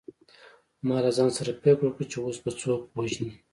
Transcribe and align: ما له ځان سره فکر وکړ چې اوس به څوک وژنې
ما 0.87 0.97
له 1.05 1.11
ځان 1.17 1.29
سره 1.37 1.59
فکر 1.61 1.83
وکړ 1.85 2.03
چې 2.11 2.17
اوس 2.21 2.37
به 2.43 2.51
څوک 2.61 2.81
وژنې 2.97 3.31